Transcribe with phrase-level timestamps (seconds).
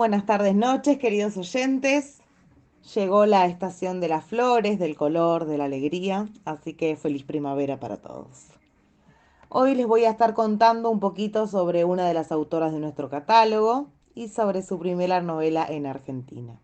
[0.00, 2.22] Buenas tardes, noches, queridos oyentes.
[2.94, 7.78] Llegó la estación de las flores, del color, de la alegría, así que feliz primavera
[7.78, 8.46] para todos.
[9.50, 13.10] Hoy les voy a estar contando un poquito sobre una de las autoras de nuestro
[13.10, 16.58] catálogo y sobre su primera novela en Argentina.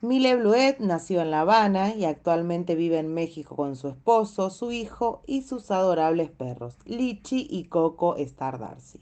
[0.00, 4.70] Mile Bluet nació en La Habana y actualmente vive en México con su esposo, su
[4.70, 9.00] hijo y sus adorables perros, Lichi y Coco Star Darcy.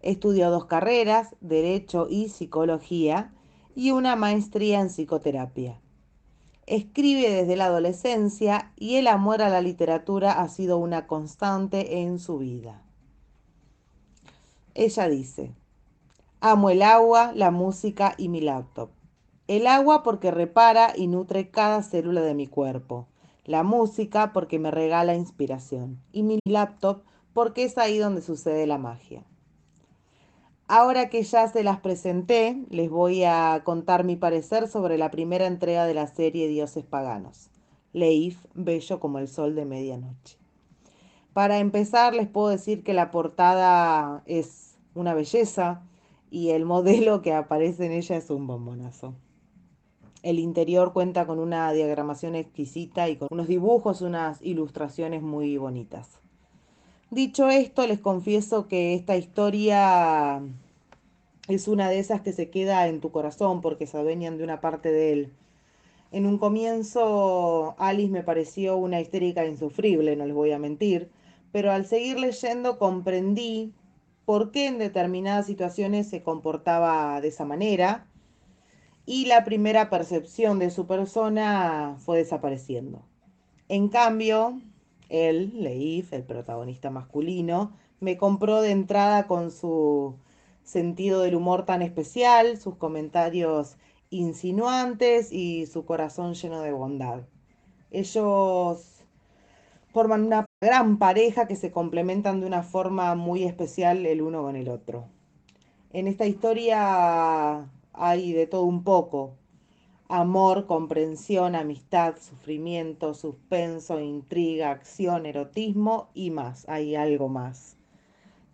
[0.00, 3.32] Estudió dos carreras, Derecho y Psicología,
[3.74, 5.80] y una maestría en psicoterapia.
[6.66, 12.18] Escribe desde la adolescencia y el amor a la literatura ha sido una constante en
[12.18, 12.82] su vida.
[14.74, 15.54] Ella dice,
[16.40, 18.90] amo el agua, la música y mi laptop.
[19.46, 23.08] El agua porque repara y nutre cada célula de mi cuerpo.
[23.44, 26.02] La música porque me regala inspiración.
[26.12, 27.02] Y mi laptop
[27.32, 29.24] porque es ahí donde sucede la magia.
[30.70, 35.46] Ahora que ya se las presenté, les voy a contar mi parecer sobre la primera
[35.46, 37.48] entrega de la serie Dioses Paganos,
[37.94, 40.36] Leif, bello como el sol de medianoche.
[41.32, 45.80] Para empezar, les puedo decir que la portada es una belleza
[46.30, 49.14] y el modelo que aparece en ella es un bombonazo.
[50.22, 56.20] El interior cuenta con una diagramación exquisita y con unos dibujos, unas ilustraciones muy bonitas.
[57.10, 60.42] Dicho esto, les confieso que esta historia
[61.48, 64.60] es una de esas que se queda en tu corazón porque se adueñan de una
[64.60, 65.32] parte de él.
[66.12, 71.10] En un comienzo, Alice me pareció una histérica insufrible, no les voy a mentir,
[71.50, 73.72] pero al seguir leyendo comprendí
[74.26, 78.06] por qué en determinadas situaciones se comportaba de esa manera
[79.06, 83.00] y la primera percepción de su persona fue desapareciendo.
[83.70, 84.60] En cambio,
[85.08, 90.16] él, Leif, el protagonista masculino, me compró de entrada con su
[90.62, 93.76] sentido del humor tan especial, sus comentarios
[94.10, 97.22] insinuantes y su corazón lleno de bondad.
[97.90, 99.04] Ellos
[99.92, 104.56] forman una gran pareja que se complementan de una forma muy especial el uno con
[104.56, 105.06] el otro.
[105.92, 109.37] En esta historia hay de todo un poco.
[110.10, 116.66] Amor, comprensión, amistad, sufrimiento, suspenso, intriga, acción, erotismo y más.
[116.66, 117.76] Hay algo más.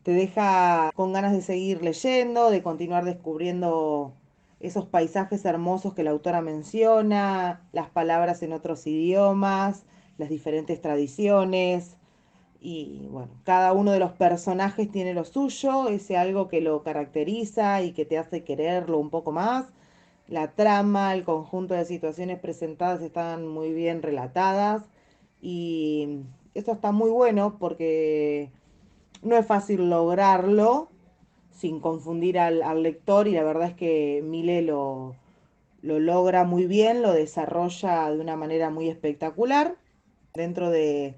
[0.02, 4.14] Te deja con ganas de seguir leyendo, de continuar descubriendo
[4.60, 9.84] esos paisajes hermosos que la autora menciona, las palabras en otros idiomas,
[10.18, 11.96] las diferentes tradiciones.
[12.60, 17.82] Y bueno, cada uno de los personajes tiene lo suyo, ese algo que lo caracteriza
[17.82, 19.66] y que te hace quererlo un poco más
[20.28, 24.82] la trama, el conjunto de situaciones presentadas están muy bien relatadas
[25.40, 26.20] y
[26.54, 28.50] esto está muy bueno porque
[29.22, 30.88] no es fácil lograrlo
[31.50, 35.14] sin confundir al, lector y la verdad es que Mile lo,
[35.82, 39.76] lo logra muy bien, lo desarrolla de una manera muy espectacular.
[40.34, 41.14] Dentro de,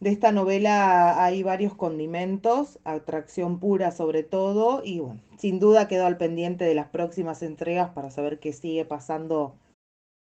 [0.00, 6.06] de esta novela hay varios condimentos, atracción pura sobre todo, y bueno, sin duda quedo
[6.06, 9.56] al pendiente de las próximas entregas para saber qué sigue pasando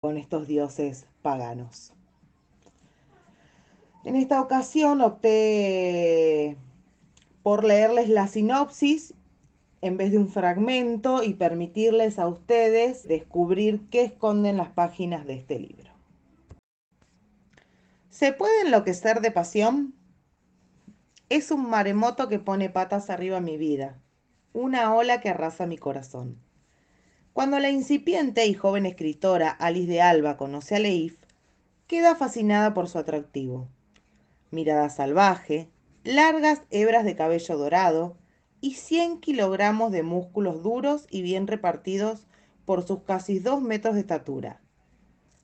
[0.01, 1.93] con estos dioses paganos.
[4.05, 6.57] En esta ocasión opté
[7.43, 9.15] por leerles la sinopsis
[9.81, 15.35] en vez de un fragmento y permitirles a ustedes descubrir qué esconden las páginas de
[15.35, 15.86] este libro.
[18.19, 19.95] ¿Se puede enloquecer de pasión?
[21.29, 24.01] Es un maremoto que pone patas arriba mi vida,
[24.55, 26.41] una ola que arrasa mi corazón.
[27.35, 31.19] Cuando la incipiente y joven escritora Alice de Alba conoce a Leif,
[31.87, 33.69] queda fascinada por su atractivo.
[34.51, 35.69] Mirada salvaje,
[36.03, 38.17] largas hebras de cabello dorado
[38.63, 42.27] y 100 kilogramos de músculos duros y bien repartidos
[42.65, 44.63] por sus casi dos metros de estatura.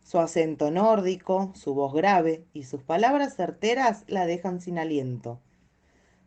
[0.03, 5.41] Su acento nórdico, su voz grave y sus palabras certeras la dejan sin aliento.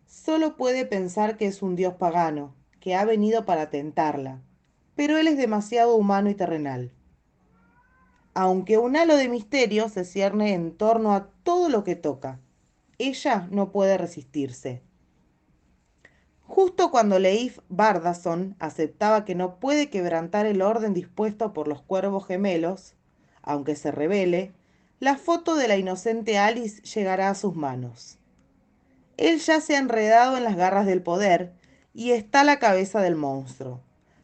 [0.05, 4.41] Solo puede pensar que es un dios pagano, que ha venido para tentarla,
[4.95, 6.91] pero él es demasiado humano y terrenal.
[8.33, 12.39] Aunque un halo de misterio se cierne en torno a todo lo que toca,
[12.97, 14.83] ella no puede resistirse.
[16.41, 22.27] Justo cuando Leif Bardason aceptaba que no puede quebrantar el orden dispuesto por los cuervos
[22.27, 22.95] gemelos,
[23.45, 24.51] aunque se revele,
[24.99, 28.17] la foto de la inocente Alice llegará a sus manos.
[29.17, 31.53] Él ya se ha enredado en las garras del poder
[31.93, 33.79] y está a la cabeza del monstruo.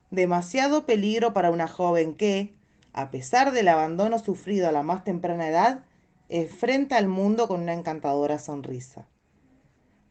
[0.10, 2.54] Demasiado peligro para una joven que,
[2.92, 5.86] a pesar del abandono sufrido a la más temprana edad,
[6.28, 9.06] enfrenta al mundo con una encantadora sonrisa.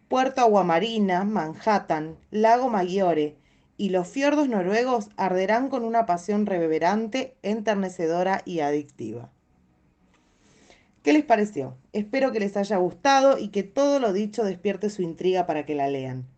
[0.09, 3.37] Puerto Aguamarina, Manhattan, Lago Maggiore
[3.81, 9.31] y los fiordos noruegos arderán con una pasión reverberante, enternecedora y adictiva.
[11.03, 11.79] ¿Qué les pareció?
[11.95, 15.75] Espero que les haya gustado y que todo lo dicho despierte su intriga para que
[15.75, 16.29] la lean.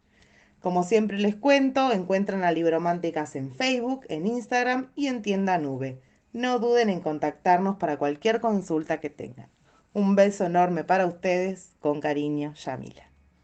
[0.60, 6.00] Como siempre les cuento, encuentran a Librománticas en Facebook, en Instagram y en Tienda Nube.
[6.32, 9.50] No duden en contactarnos para cualquier consulta que tengan.
[9.92, 13.11] Un beso enorme para ustedes, con cariño, Yamila.